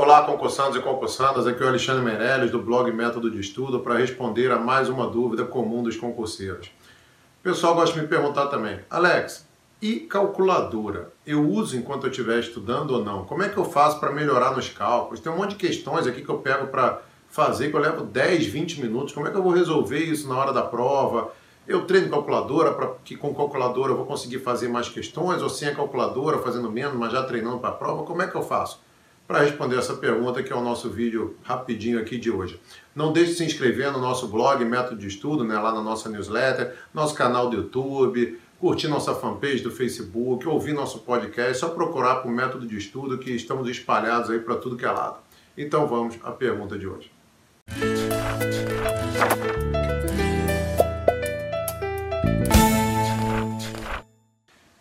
[0.00, 3.98] Olá, concursantes e concursandas, aqui é o Alexandre Meirelles do blog Método de Estudo para
[3.98, 6.68] responder a mais uma dúvida comum dos concurseiros.
[6.68, 9.44] O pessoal gosta de me perguntar também, Alex,
[9.82, 11.12] e calculadora?
[11.26, 13.24] Eu uso enquanto eu estiver estudando ou não?
[13.24, 15.18] Como é que eu faço para melhorar nos cálculos?
[15.18, 18.46] Tem um monte de questões aqui que eu pego para fazer, que eu levo 10,
[18.46, 19.12] 20 minutos.
[19.12, 21.32] Como é que eu vou resolver isso na hora da prova?
[21.66, 25.66] Eu treino calculadora, para que com calculadora eu vou conseguir fazer mais questões, ou sem
[25.66, 28.86] a calculadora, fazendo menos, mas já treinando para a prova, como é que eu faço?
[29.28, 32.58] Para responder essa pergunta, que é o nosso vídeo rapidinho aqui de hoje.
[32.96, 36.08] Não deixe de se inscrever no nosso blog Método de Estudo, né, lá na nossa
[36.08, 41.68] newsletter, nosso canal do YouTube, curtir nossa fanpage do Facebook, ouvir nosso podcast, é só
[41.68, 45.18] procurar por Método de Estudo que estamos espalhados aí para tudo que é lado.
[45.58, 47.12] Então vamos à pergunta de hoje.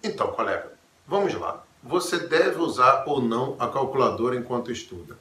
[0.02, 0.72] Então, colega,
[1.88, 5.18] você deve usar ou não a calculadora enquanto estuda?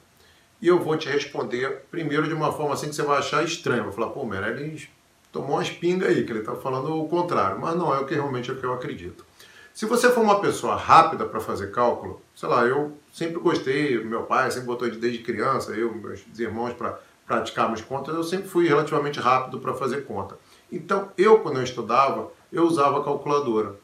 [0.61, 3.83] E eu vou te responder primeiro de uma forma assim que você vai achar estranho.
[3.83, 4.89] Vai falar, pô, Meirelles
[5.31, 7.59] tomou uma espinga aí, que ele está falando o contrário.
[7.59, 9.23] Mas não é o que realmente é o que eu acredito.
[9.73, 14.23] Se você for uma pessoa rápida para fazer cálculo, sei lá, eu sempre gostei, meu
[14.23, 19.19] pai sempre botou desde criança, eu, meus irmãos, para praticarmos contas, eu sempre fui relativamente
[19.19, 20.35] rápido para fazer conta.
[20.71, 23.75] Então, eu, quando eu estudava, eu usava calculadora.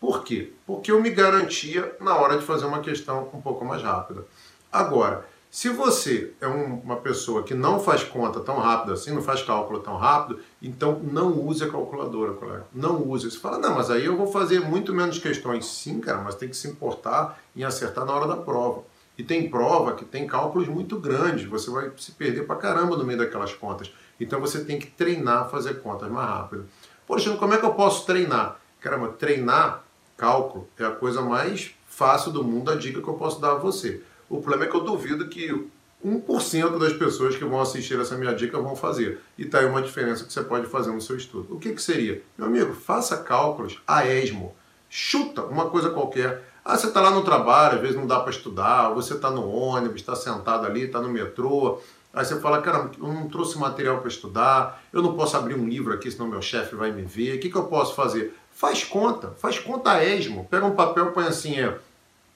[0.00, 0.52] Por quê?
[0.66, 4.24] Porque eu me garantia na hora de fazer uma questão um pouco mais rápida.
[4.70, 9.22] Agora, se você é um, uma pessoa que não faz conta tão rápido assim, não
[9.22, 12.66] faz cálculo tão rápido, então não use a calculadora, colega.
[12.72, 13.30] Não use.
[13.30, 15.64] Você fala, não, mas aí eu vou fazer muito menos questões.
[15.64, 18.82] Sim, cara, mas tem que se importar em acertar na hora da prova.
[19.16, 23.04] E tem prova que tem cálculos muito grandes, você vai se perder pra caramba no
[23.04, 23.90] meio daquelas contas.
[24.20, 26.68] Então você tem que treinar a fazer contas mais rápido.
[27.06, 28.60] Poxa, como é que eu posso treinar?
[28.80, 29.82] Caramba, treinar
[30.18, 33.54] cálculo é a coisa mais fácil do mundo, a dica que eu posso dar a
[33.54, 34.02] você.
[34.28, 35.66] O problema é que eu duvido que
[36.04, 39.20] 1% das pessoas que vão assistir essa minha dica vão fazer.
[39.38, 41.54] E está aí uma diferença que você pode fazer no seu estudo.
[41.54, 42.22] O que, que seria?
[42.36, 44.54] Meu amigo, faça cálculos a esmo.
[44.90, 46.44] Chuta uma coisa qualquer.
[46.64, 49.48] Ah, você está lá no trabalho, às vezes não dá para estudar, você está no
[49.48, 51.80] ônibus, está sentado ali, está no metrô.
[52.18, 55.68] Aí você fala, cara, eu não trouxe material para estudar, eu não posso abrir um
[55.68, 57.36] livro aqui, senão meu chefe vai me ver.
[57.36, 58.34] O que, que eu posso fazer?
[58.50, 60.44] Faz conta, faz conta a esmo.
[60.50, 61.78] Pega um papel, põe assim, é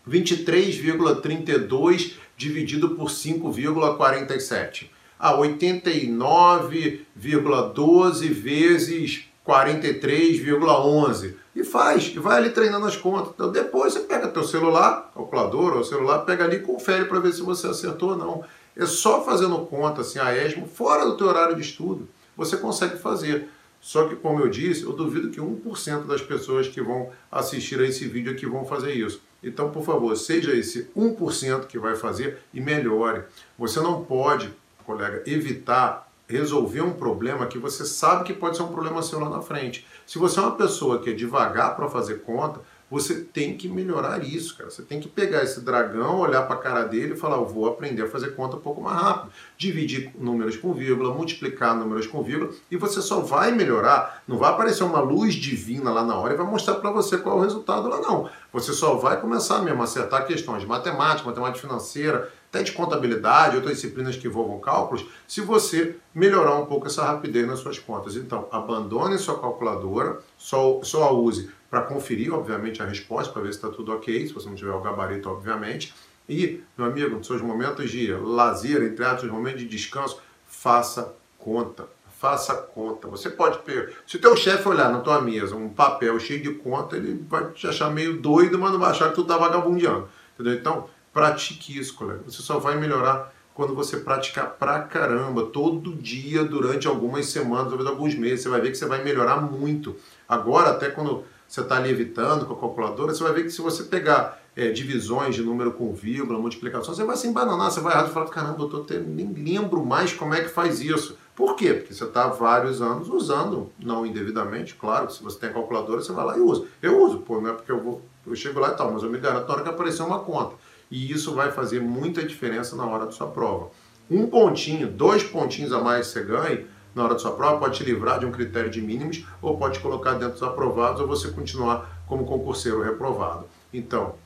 [0.09, 4.89] 23,32 dividido por 5,47.
[5.19, 11.35] Ah, 89,12 vezes 43,11.
[11.57, 13.33] E faz, e vai ali treinando as contas.
[13.35, 17.33] Então depois você pega teu celular, calculador ou celular, pega ali e confere para ver
[17.33, 18.45] se você acertou ou não.
[18.77, 22.97] É só fazendo conta assim a esmo, fora do teu horário de estudo, você consegue
[22.97, 23.49] fazer.
[23.81, 27.87] Só que, como eu disse, eu duvido que 1% das pessoas que vão assistir a
[27.87, 29.21] esse vídeo aqui vão fazer isso.
[29.43, 33.25] Então, por favor, seja esse 1% que vai fazer e melhore.
[33.59, 34.55] Você não pode,
[34.87, 39.29] colega, evitar resolver um problema que você sabe que pode ser um problema seu lá
[39.29, 39.87] na frente.
[40.07, 42.61] Se você é uma pessoa que é devagar para fazer conta,
[42.93, 44.69] você tem que melhorar isso, cara.
[44.69, 47.67] Você tem que pegar esse dragão, olhar para a cara dele e falar: eu vou
[47.67, 49.33] aprender a fazer conta um pouco mais rápido.
[49.57, 54.23] Dividir números com vírgula, multiplicar números com vírgula, e você só vai melhorar.
[54.29, 57.39] Não vai aparecer uma luz divina lá na hora e vai mostrar para você qual
[57.39, 58.29] é o resultado lá, não.
[58.53, 63.57] Você só vai começar mesmo a acertar questões de matemática, matemática financeira, até de contabilidade,
[63.57, 68.15] outras disciplinas que envolvam cálculos, se você melhorar um pouco essa rapidez nas suas contas.
[68.15, 73.55] Então, abandone sua calculadora, só, só a use para conferir, obviamente, a resposta, para ver
[73.55, 75.95] se está tudo ok, se você não tiver o gabarito, obviamente.
[76.29, 81.87] E, meu amigo, nos seus momentos de lazer, entre aspas, momentos de descanso, faça conta.
[82.21, 83.09] Faça conta.
[83.09, 83.89] Você pode pegar.
[84.07, 87.51] Se o teu chefe olhar na tua mesa um papel cheio de conta, ele vai
[87.53, 90.07] te achar meio doido, mas não vai achar que tu está vagabundeando.
[90.35, 90.55] Entendeu?
[90.55, 92.23] Então, pratique isso, colega.
[92.27, 97.89] Você só vai melhorar quando você praticar pra caramba, todo dia, durante algumas semanas, talvez
[97.89, 98.43] alguns meses.
[98.43, 99.97] Você vai ver que você vai melhorar muito.
[100.29, 103.61] Agora, até quando você está ali evitando com a calculadora, você vai ver que se
[103.61, 107.93] você pegar é, divisões de número com vírgula, multiplicação, você vai se embananar, você vai
[107.93, 111.19] errar e falar, caramba, doutor, eu nem lembro mais como é que faz isso.
[111.35, 111.75] Por quê?
[111.75, 116.13] Porque você está há vários anos usando, não indevidamente, claro, se você tem calculadora, você
[116.13, 116.65] vai lá e usa.
[116.81, 119.11] Eu uso, pô, não é porque eu vou, eu chego lá e tal, mas eu
[119.11, 120.55] me garanto na hora que aparecer uma conta.
[120.93, 123.71] E isso vai fazer muita diferença na hora da sua prova.
[124.11, 127.83] Um pontinho, dois pontinhos a mais você ganha, na hora da sua prova, pode te
[127.83, 131.31] livrar de um critério de mínimos ou pode te colocar dentro dos aprovados ou você
[131.31, 133.47] continuar como concurseiro reprovado.
[133.73, 134.17] Então,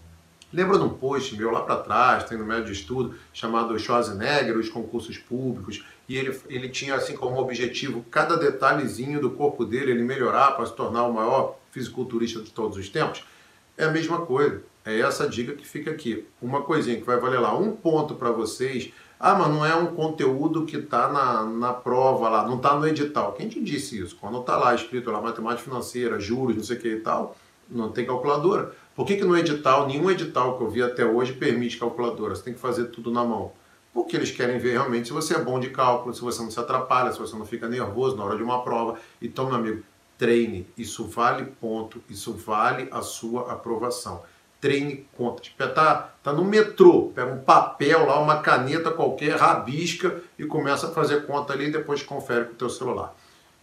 [0.53, 4.59] lembra de um post meu lá para trás, tem no médio de estudo, chamado Schwarzenegger,
[4.59, 9.93] os concursos públicos, e ele, ele tinha assim como objetivo cada detalhezinho do corpo dele
[9.93, 13.23] ele melhorar para se tornar o maior fisiculturista de todos os tempos?
[13.77, 14.63] É a mesma coisa.
[14.85, 16.27] É essa dica que fica aqui.
[16.41, 18.93] Uma coisinha que vai valer lá um ponto para vocês.
[19.19, 22.87] Ah, mas não é um conteúdo que está na, na prova lá, não está no
[22.87, 23.33] edital.
[23.33, 24.17] Quem te disse isso?
[24.17, 27.35] Quando está lá escrito lá matemática financeira, juros, não sei o que e tal,
[27.69, 28.73] não tem calculadora.
[28.95, 32.35] Por que, que no edital, nenhum edital que eu vi até hoje permite calculadora?
[32.35, 33.53] Você tem que fazer tudo na mão.
[33.93, 36.61] Porque eles querem ver realmente se você é bom de cálculo, se você não se
[36.61, 38.99] atrapalha, se você não fica nervoso na hora de uma prova.
[39.21, 39.83] Então, meu amigo,
[40.19, 40.67] treine.
[40.77, 44.23] Isso vale ponto, isso vale a sua aprovação.
[44.61, 45.43] Treine conta.
[45.43, 50.89] Tipo, tá, tá no metrô, pega um papel lá, uma caneta qualquer, rabisca e começa
[50.89, 53.15] a fazer conta ali e depois confere com o teu celular.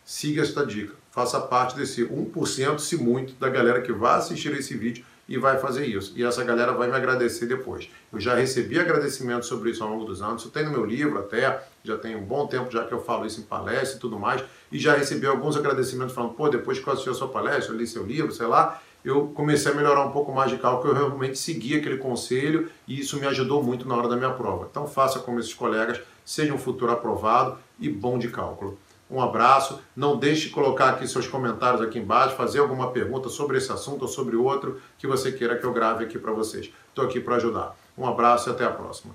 [0.06, 0.94] Siga esta dica.
[1.12, 5.58] Faça parte desse 1%, se muito, da galera que vai assistir esse vídeo e vai
[5.58, 6.14] fazer isso.
[6.16, 7.90] E essa galera vai me agradecer depois.
[8.12, 10.42] Eu já recebi agradecimentos sobre isso ao longo dos anos.
[10.42, 13.26] Isso tem no meu livro até, já tem um bom tempo já que eu falo
[13.26, 14.44] isso em palestra e tudo mais.
[14.72, 17.78] E já recebi alguns agradecimentos falando, pô, depois que eu assisti a sua palestra, eu
[17.78, 21.08] li seu livro, sei lá, eu comecei a melhorar um pouco mais de cálculo, eu
[21.08, 24.68] realmente segui aquele conselho e isso me ajudou muito na hora da minha prova.
[24.72, 28.80] Então faça como esses colegas, seja um futuro aprovado e bom de cálculo.
[29.12, 29.80] Um abraço.
[29.96, 34.04] Não deixe de colocar aqui seus comentários aqui embaixo, fazer alguma pergunta sobre esse assunto
[34.04, 36.72] ou sobre outro que você queira que eu grave aqui para vocês.
[36.90, 37.76] Estou aqui para ajudar.
[37.98, 39.14] Um abraço e até a próxima.